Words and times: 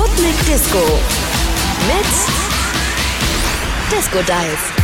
Sputnik 0.00 0.46
Disco. 0.46 0.78
Mit 1.86 2.06
Disco 3.90 4.22
Dice. 4.22 4.79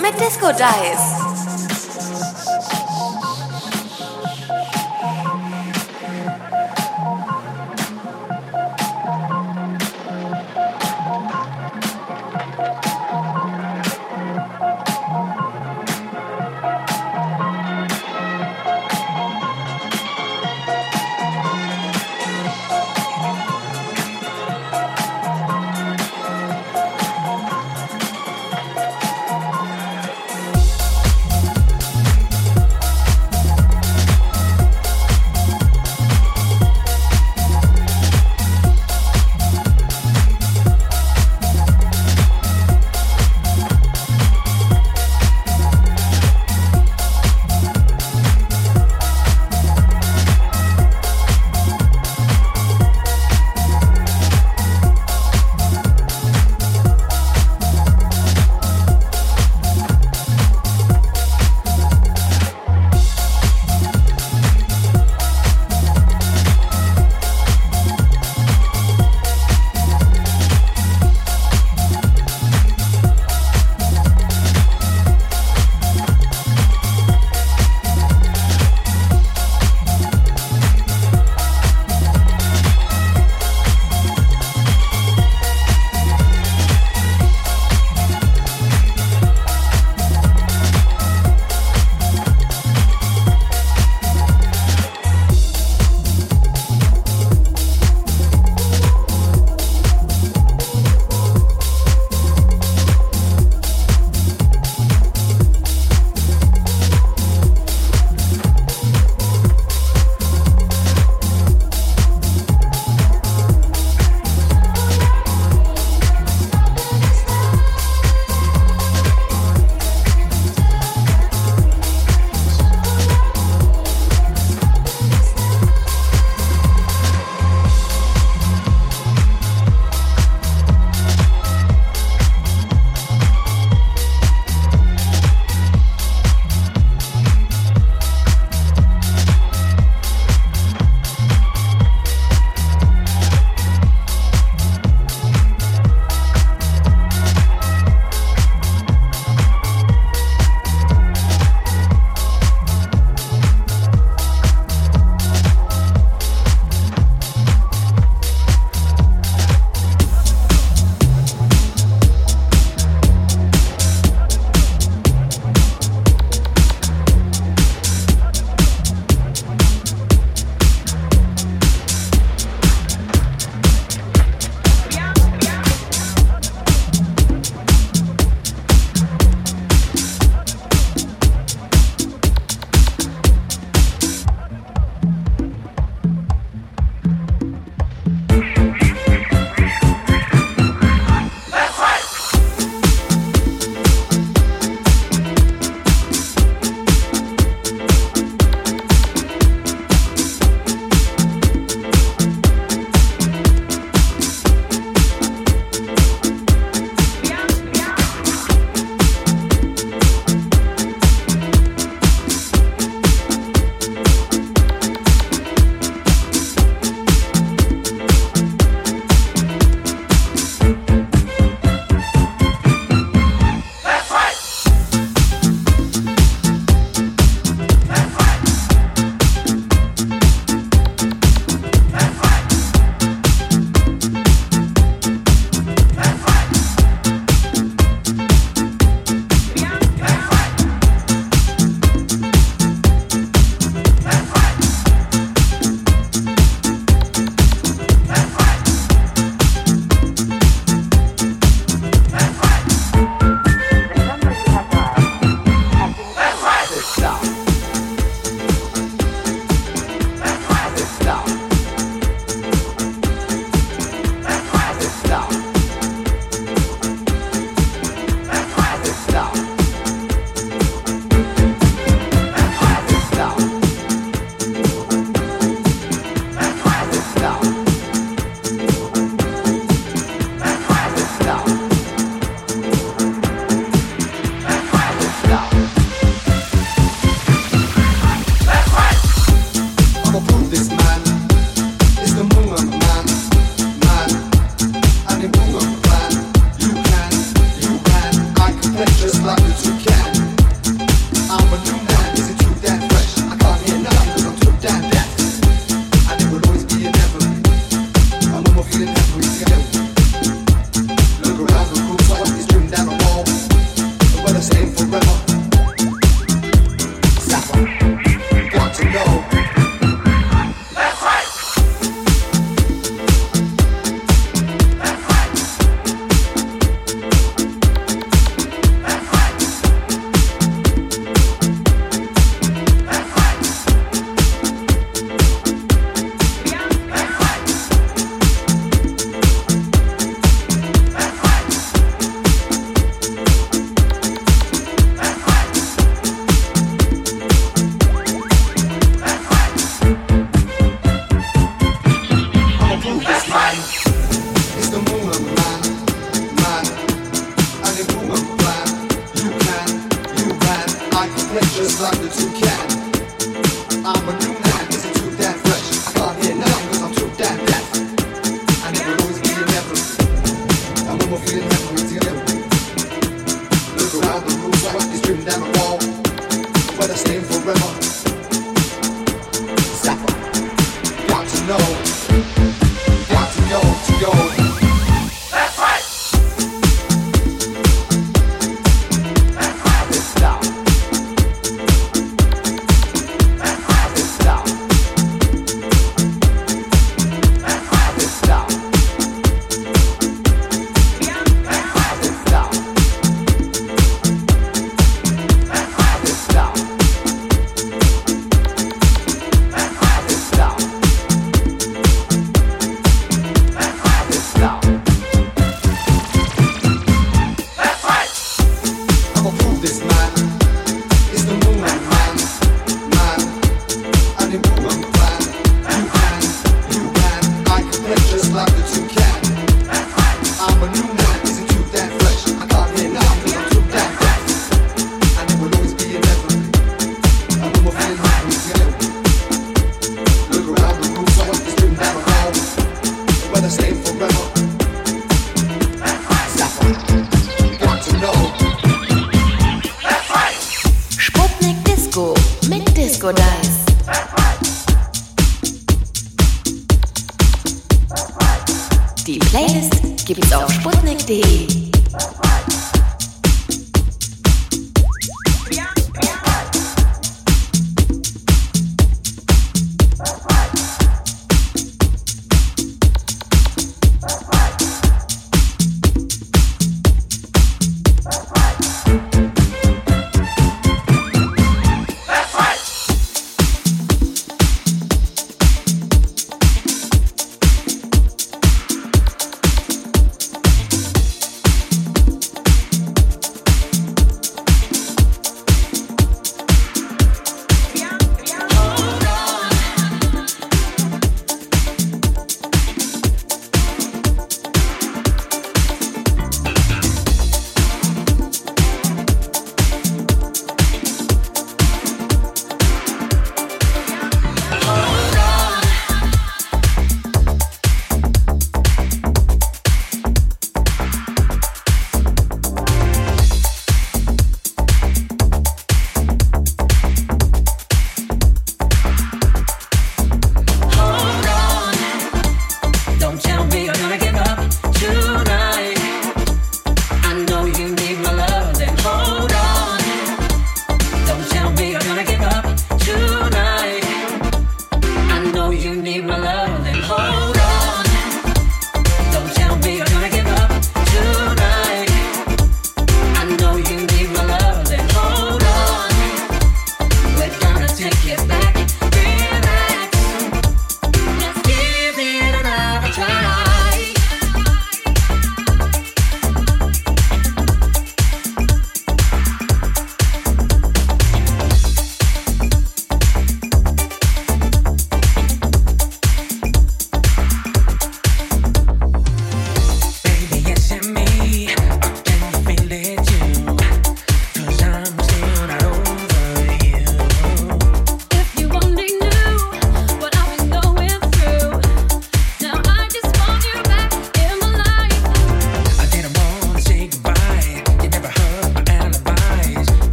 Disco 0.00 0.16
Disco 0.18 0.50
Dice. 0.52 1.27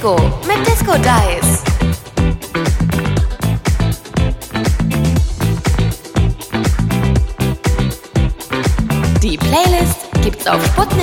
Disco 0.00 0.16
mit 0.48 0.66
Disco 0.66 0.94
Dice. 0.94 1.62
Die 9.22 9.36
Playlist 9.36 10.10
gibt's 10.22 10.46
auf 10.46 10.64
sputnik.de. 10.64 10.99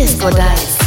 Disco 0.00 0.30
Dice. 0.30 0.79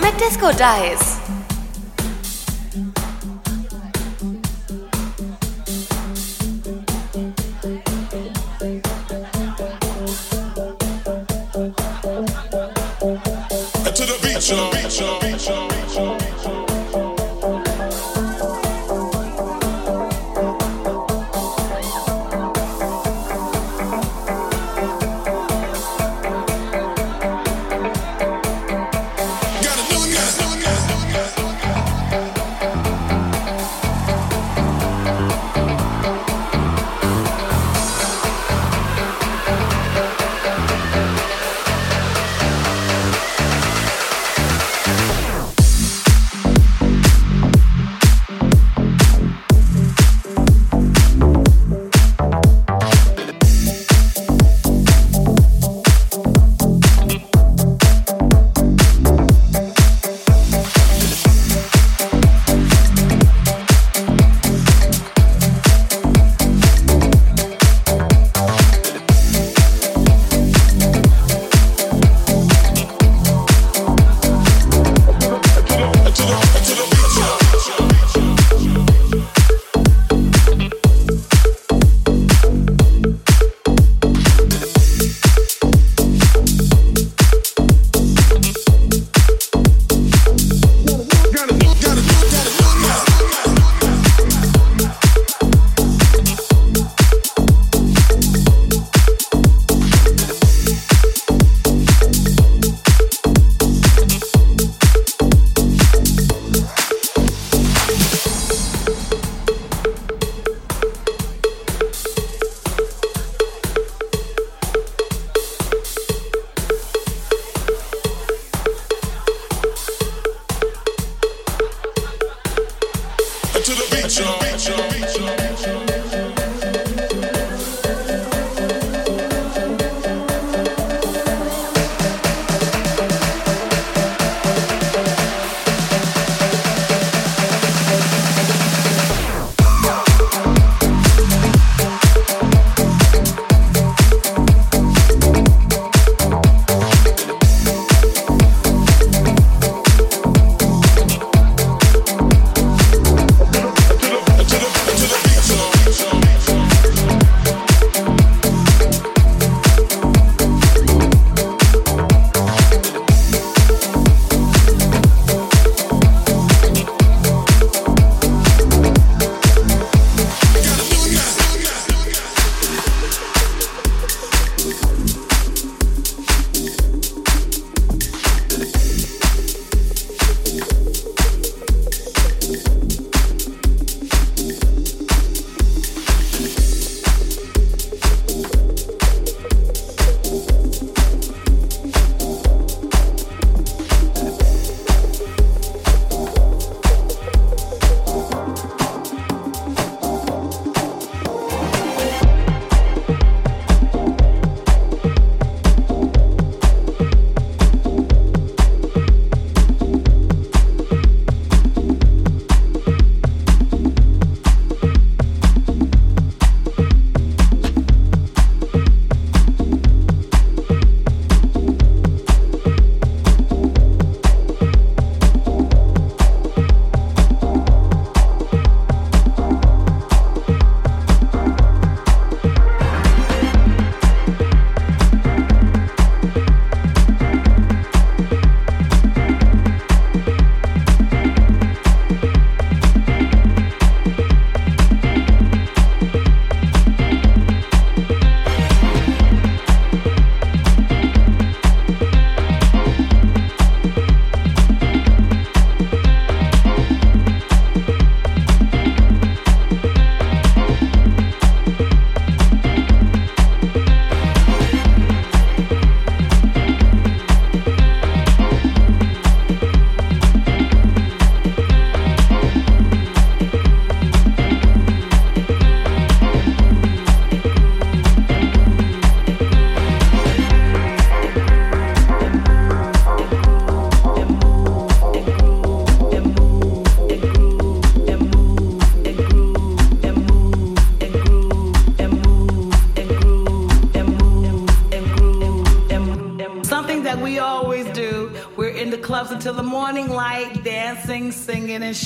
My 0.00 0.10
disco 0.18 0.52
Disco 0.52 1.37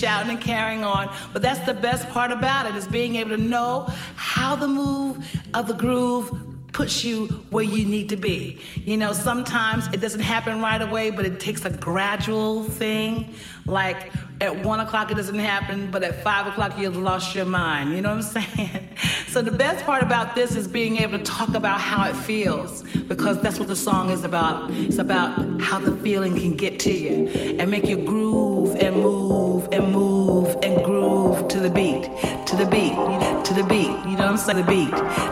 shouting 0.02 0.30
and 0.30 0.40
carrying 0.40 0.82
on. 0.82 1.14
But 1.32 1.42
that's 1.42 1.64
the 1.64 1.74
best 1.74 2.08
part 2.08 2.32
about 2.32 2.66
it 2.66 2.74
is 2.74 2.88
being 2.88 3.14
able 3.16 3.30
to 3.30 3.36
know 3.36 3.86
how 4.16 4.56
the 4.56 4.66
move 4.66 5.24
of 5.54 5.68
the 5.68 5.74
groove 5.74 6.28
puts 6.72 7.04
you 7.04 7.26
where 7.50 7.62
you 7.62 7.84
need 7.84 8.08
to 8.08 8.16
be. 8.16 8.58
You 8.76 8.96
know, 8.96 9.12
sometimes 9.12 9.86
it 9.92 10.00
doesn't 10.00 10.20
happen 10.20 10.60
right 10.60 10.80
away, 10.82 11.10
but 11.10 11.24
it 11.24 11.38
takes 11.38 11.64
a 11.64 11.70
gradual 11.70 12.64
thing. 12.64 13.34
Like 13.64 14.10
at 14.40 14.64
one 14.64 14.80
o'clock 14.80 15.10
it 15.12 15.14
doesn't 15.14 15.38
happen, 15.38 15.90
but 15.90 16.02
at 16.02 16.22
five 16.24 16.48
o'clock 16.48 16.76
you've 16.76 16.96
lost 16.96 17.34
your 17.34 17.44
mind. 17.44 17.94
You 17.94 18.00
know 18.00 18.16
what 18.16 18.24
I'm 18.36 18.42
saying? 18.56 18.88
So 19.28 19.40
the 19.40 19.52
best 19.52 19.84
part 19.84 20.02
about 20.02 20.34
this 20.34 20.56
is 20.56 20.66
being 20.66 20.96
able 20.96 21.18
to 21.18 21.24
talk 21.24 21.54
about 21.54 21.80
how 21.80 22.08
it 22.08 22.16
feels, 22.16 22.82
because 23.06 23.40
that's 23.40 23.58
what 23.58 23.68
the 23.68 23.76
song 23.76 24.10
is 24.10 24.24
about. 24.24 24.70
It's 24.72 24.98
about 24.98 25.60
how 25.60 25.78
the 25.78 25.96
feeling 25.98 26.34
can 26.34 26.56
get 26.56 26.80
to 26.80 26.92
you 26.92 27.28
and 27.58 27.70
make 27.70 27.86
you 27.86 27.98
groove 27.98 28.74
and 28.76 28.96
move 28.96 29.21
and 29.70 29.92
move 29.92 30.56
and 30.62 30.84
groove 30.84 31.48
to 31.48 31.60
the 31.60 31.70
beat, 31.70 32.04
to 32.46 32.56
the 32.56 32.66
beat, 32.66 32.94
to 33.44 33.54
the 33.54 33.64
beat. 33.64 33.92
You 34.08 34.16
know 34.16 34.26
I'm 34.26 34.36
saying? 34.36 34.58
The 34.58 34.64
beat, 34.64 34.90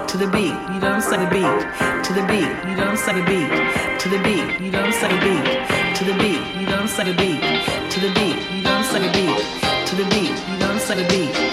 to 0.09 0.17
the 0.19 0.29
beat. 0.29 0.55
You 0.73 0.81
know 0.81 0.93
I'm 0.95 1.01
saying? 1.01 1.25
The 1.25 1.31
beat, 1.31 2.05
to 2.05 2.13
the 2.13 2.25
beat. 2.27 2.51
You 2.69 2.77
know 2.77 2.85
I'm 2.85 2.97
saying? 2.97 3.19
The 3.19 3.25
beat, 3.31 3.51
to 4.01 4.09
the 4.09 4.19
beat. 4.23 4.61
You 4.61 4.71
know 4.71 4.81
I'm 4.81 4.93
saying? 4.93 5.17
The 5.17 5.23
beat, 5.27 5.97
to 5.97 6.05
the 6.05 6.15
beat. 6.23 6.43
You 6.61 6.67
know 6.67 6.79
I'm 6.79 6.89
saying? 6.89 7.09
The 7.11 7.23
beat, 7.23 7.41
to 7.91 8.01
the 8.01 8.13
beat. 8.15 8.37
You 8.55 8.63
know 8.63 8.71
I'm? 8.71 9.03
The 9.03 9.11
beat, 9.13 9.87
to 9.87 9.97
the 9.97 10.05
beat. 10.11 10.35
You 10.51 10.57
know 10.59 10.71
I'm 10.71 10.79
saying? 10.79 11.03
The 11.03 11.09
beat, 11.09 11.50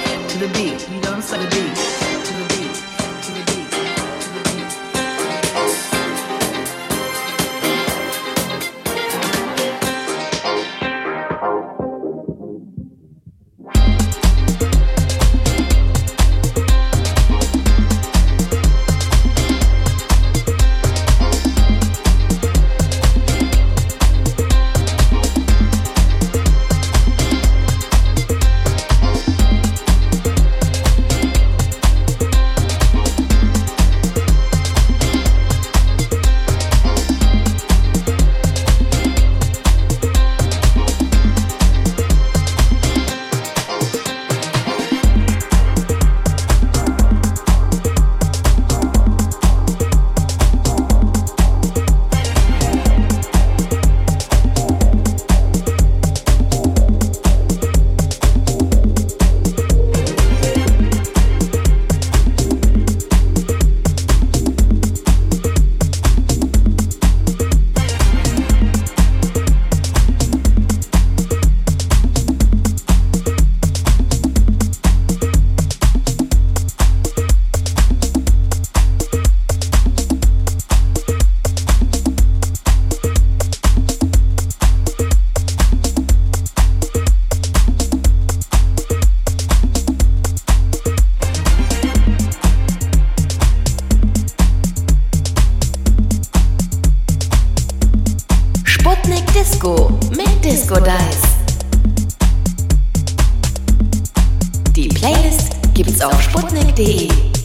gibt's 105.78 106.01
auf 106.01 106.19
sputnik.de. 106.23 107.36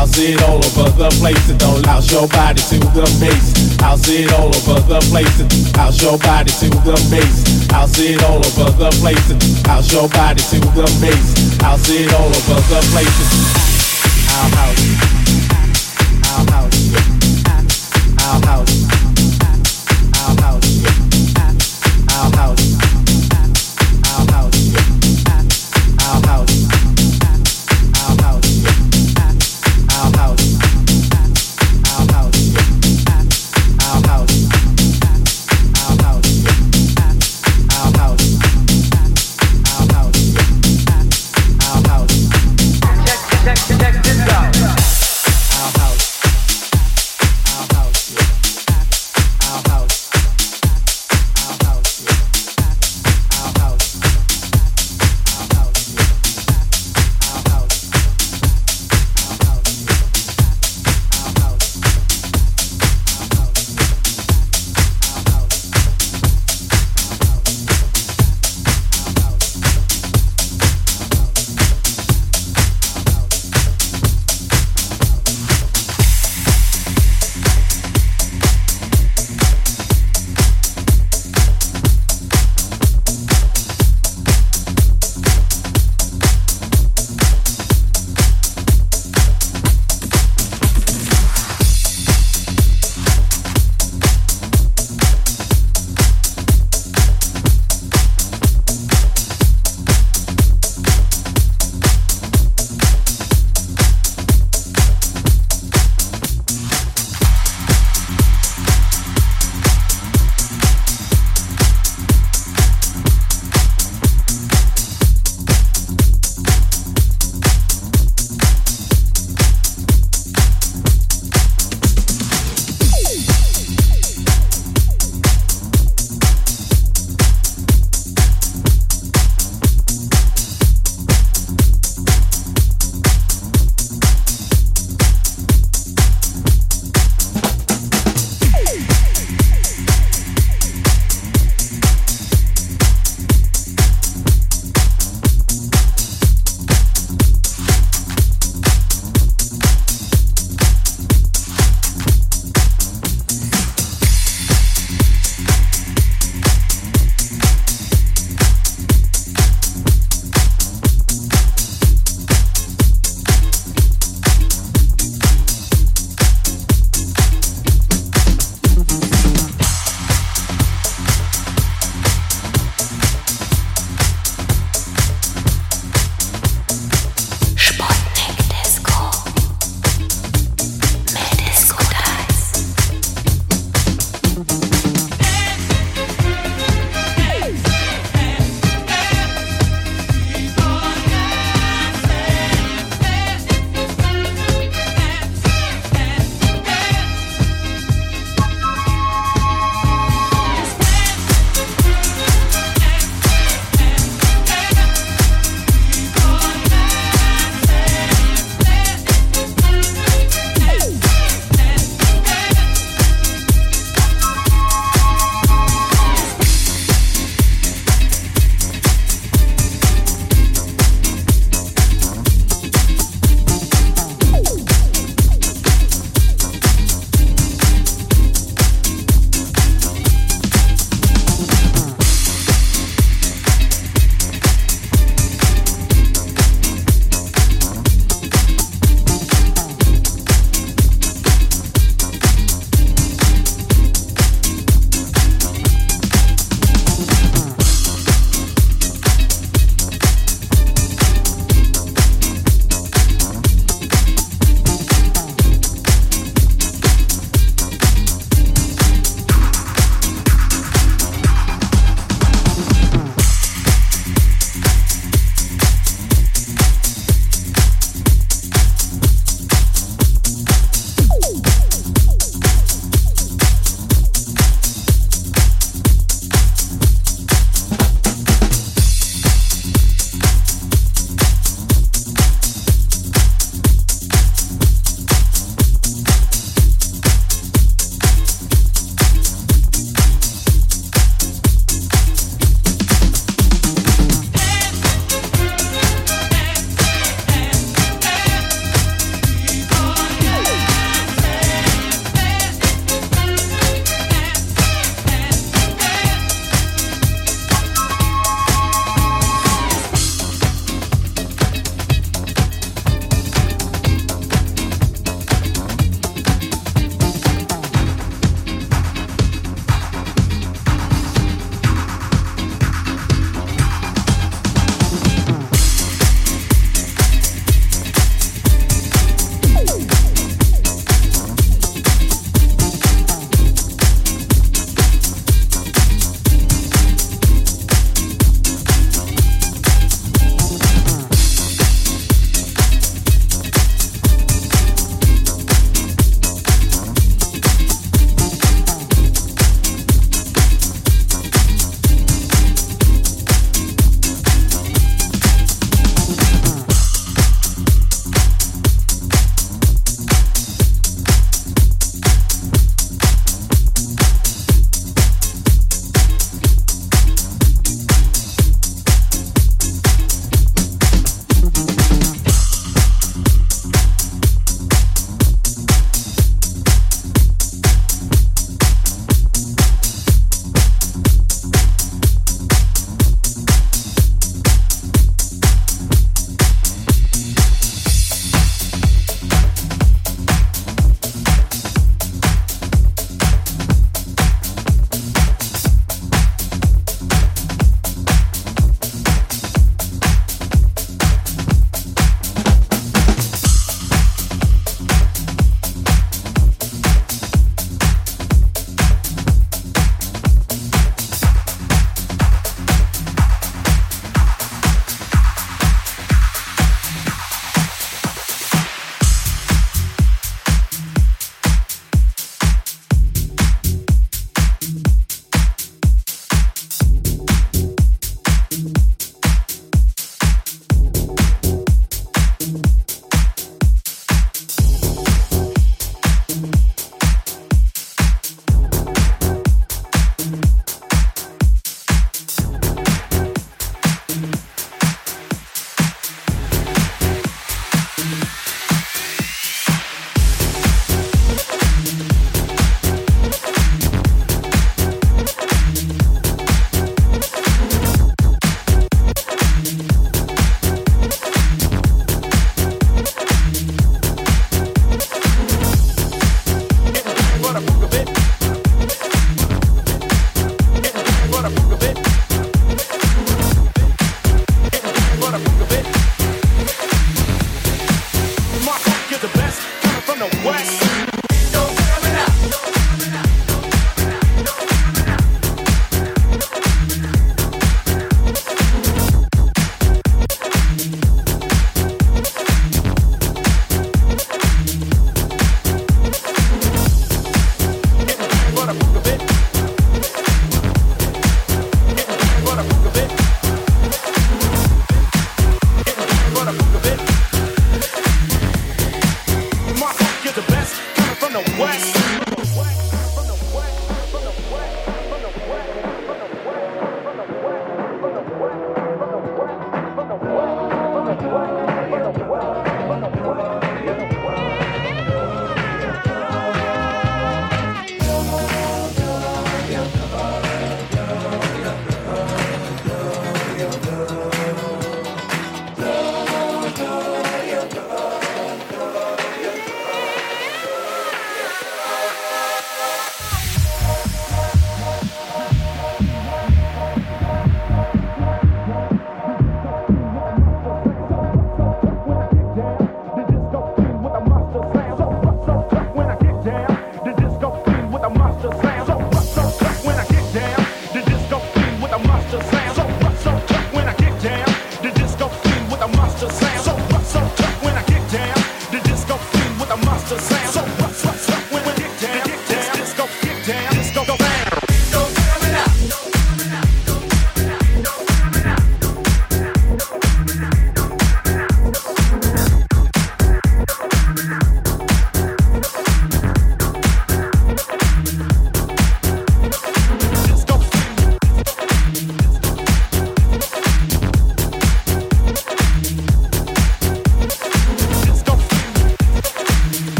House 0.00 0.16
it 0.16 0.42
all 0.44 0.56
over 0.56 0.88
the 0.96 1.10
place 1.20 1.50
and 1.50 1.58
don't 1.60 1.84
louse 1.84 2.10
your 2.10 2.26
body 2.26 2.62
to 2.72 2.78
the 2.96 3.04
bass. 3.20 3.76
House 3.82 4.08
it 4.08 4.32
all 4.32 4.48
over 4.48 4.80
the 4.88 4.98
place 5.12 5.40
and 5.40 5.52
house 5.76 6.00
your 6.00 6.16
body 6.16 6.50
to 6.52 6.70
the 6.70 6.96
bass. 7.12 7.68
House 7.70 7.98
it 7.98 8.24
all 8.24 8.38
over 8.38 8.70
the 8.80 8.88
place 8.96 9.28
and 9.28 9.42
house 9.66 9.92
your 9.92 10.08
body 10.08 10.40
to 10.40 10.58
the 10.72 10.88
bass. 11.04 11.60
House 11.60 11.90
it 11.90 12.10
all 12.14 12.32
over 12.32 12.60
the 12.72 12.80
place 12.96 13.12
and 13.20 13.44
our 14.32 14.48
house. 14.56 14.88
Our 16.32 16.48
house. 16.48 16.80
House. 18.46 18.79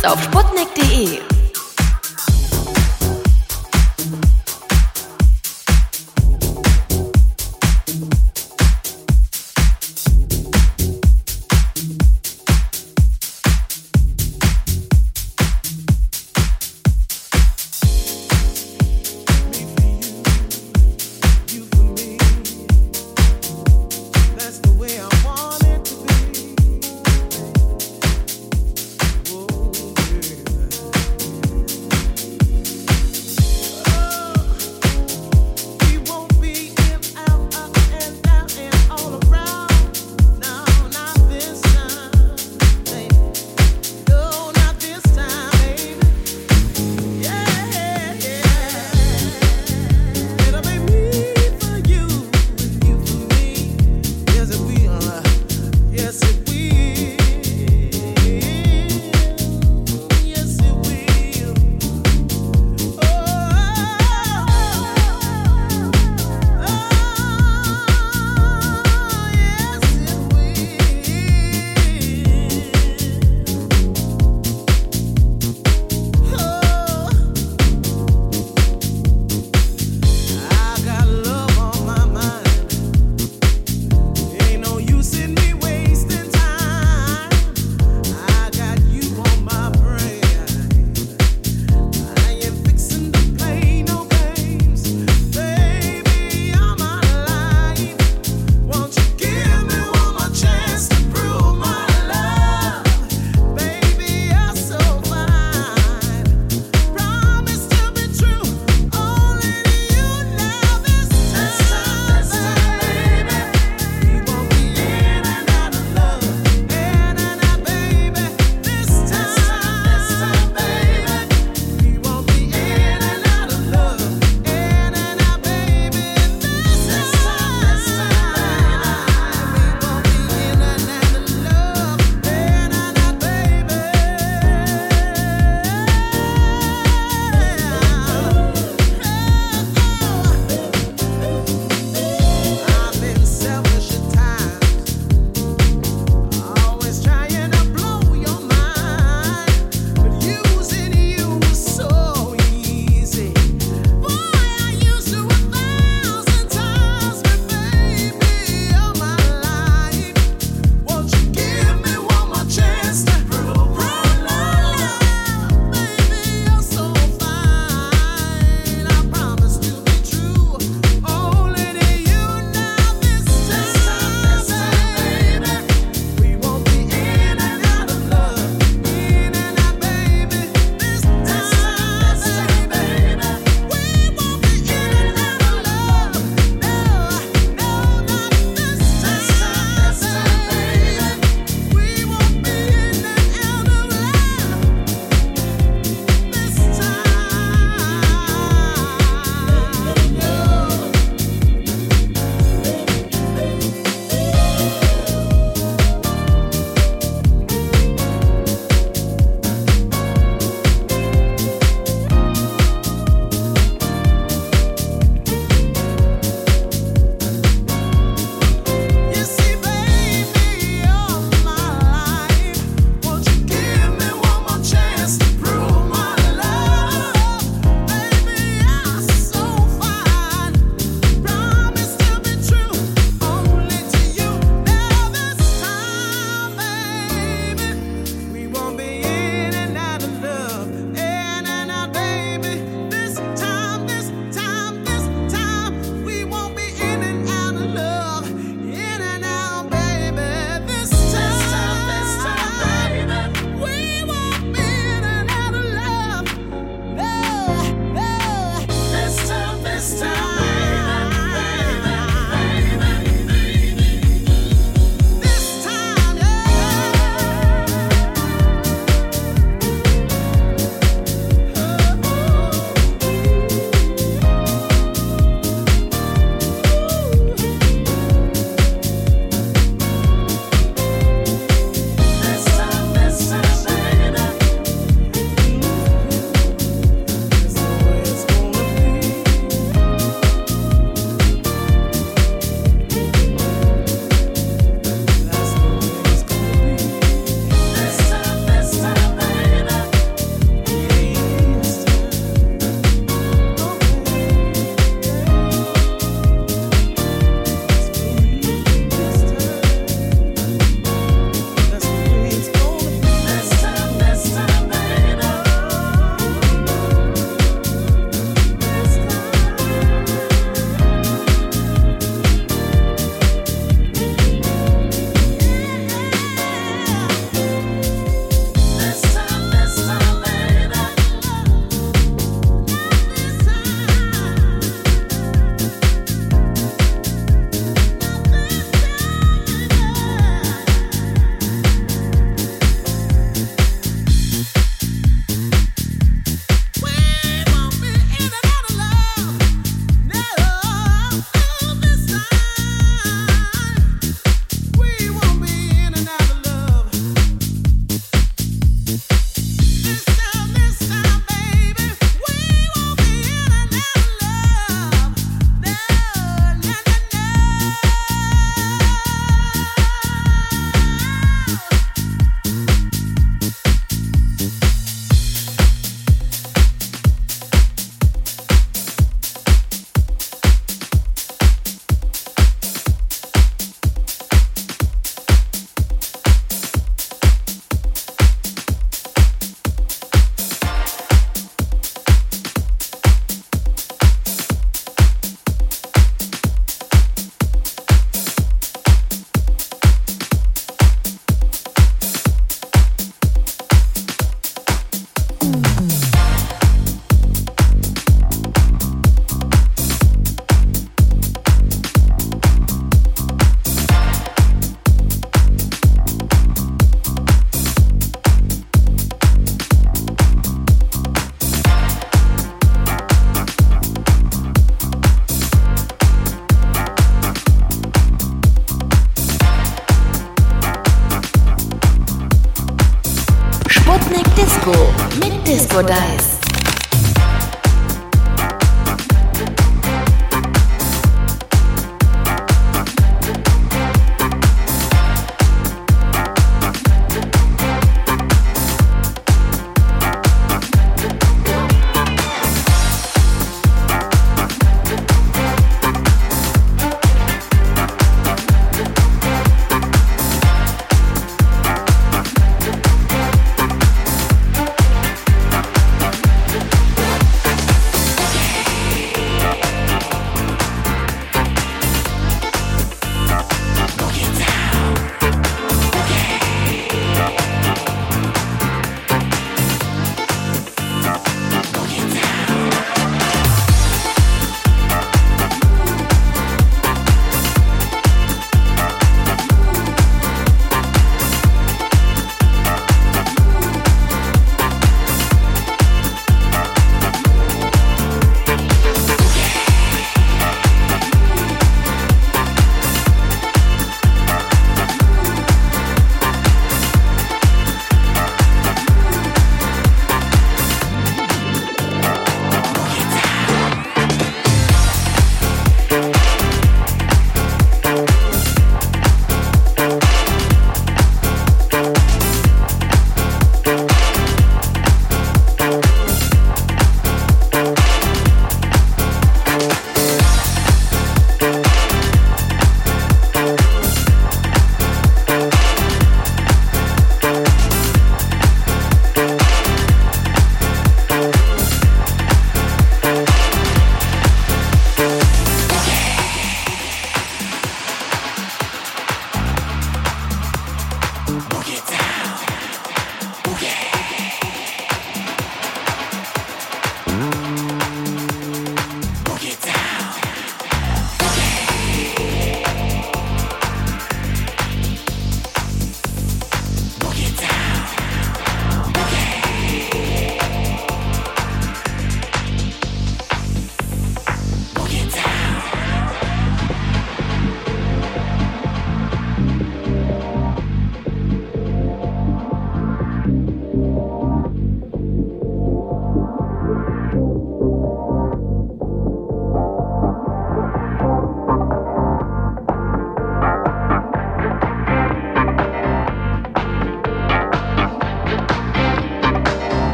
Gibt's 0.00 0.04
auf 0.04 0.22
sputnik.de. 0.22 1.29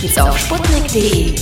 gibt's 0.00 0.18
auf 0.18 0.38
sputnik.de. 0.38 1.34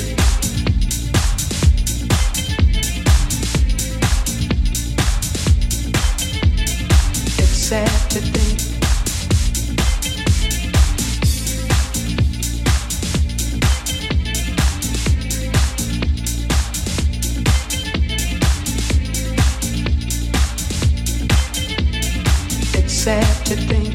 It's 7.36 7.58
sad 7.58 7.88
to 8.10 8.20
think 8.20 8.60
It's 22.74 22.92
sad 22.92 23.46
to 23.46 23.56
think 23.56 23.94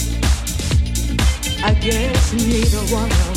I 1.64 1.74
guess 1.76 2.34
neither 2.34 2.94
one 2.94 3.12
of 3.12 3.29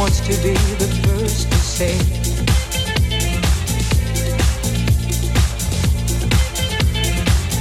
wants 0.00 0.20
to 0.20 0.32
be 0.42 0.54
the 0.78 0.88
first 1.04 1.52
to 1.52 1.58
say 1.58 1.94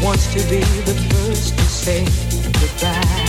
wants 0.01 0.27
to 0.33 0.39
be 0.49 0.61
the 0.85 0.95
first 1.09 1.57
to 1.57 1.65
say 1.65 2.05
goodbye. 2.61 3.28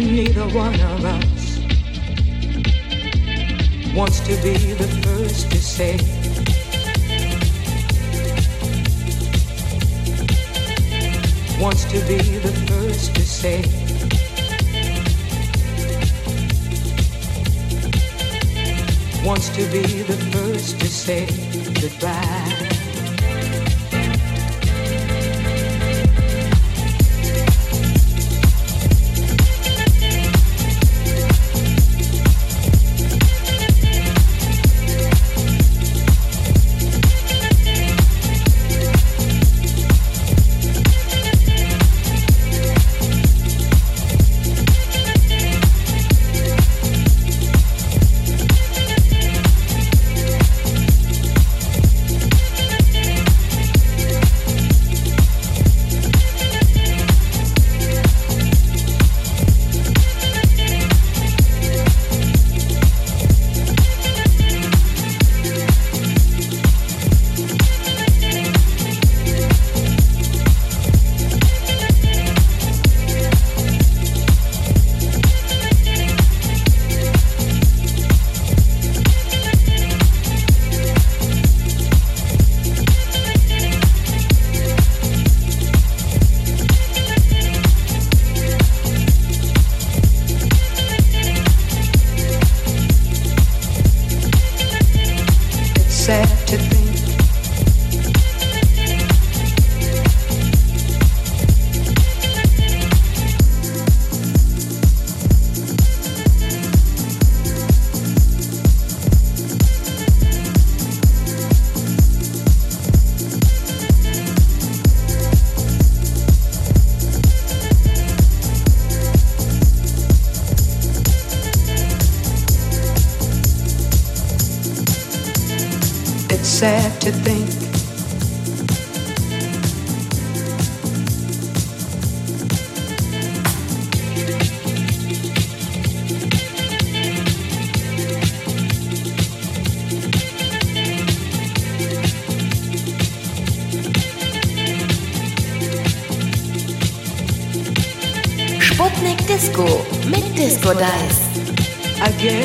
neither 0.00 0.46
one 0.48 0.89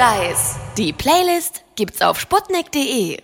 Dice. 0.00 0.56
Die 0.78 0.94
Playlist 0.94 1.62
gibt's 1.76 2.00
auf 2.00 2.18
sputnik.de. 2.18 3.18